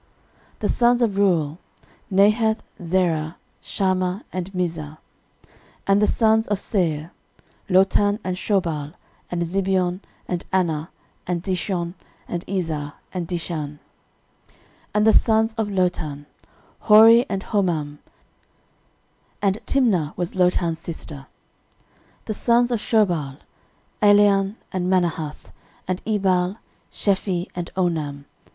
[0.53, 1.59] 13:001:037 The sons of Reuel;
[2.11, 4.97] Nahath, Zerah, Shammah, and Mizzah.
[4.97, 4.97] 13:001:038
[5.85, 7.11] And the sons of Seir;
[7.69, 8.95] Lotan, and Shobal,
[9.29, 10.89] and Zibeon, and Anah,
[11.27, 11.93] and Dishon,
[12.27, 13.77] and Ezar, and Dishan.
[13.77, 13.79] 13:001:039
[14.95, 16.25] And the sons of Lotan;
[16.79, 17.99] Hori, and Homam:
[19.39, 21.27] and Timna was Lotan's sister.
[22.25, 23.37] 13:001:040 The sons of Shobal;
[24.01, 25.51] Alian, and Manahath,
[25.87, 26.57] and Ebal,
[26.91, 28.25] Shephi, and Onam.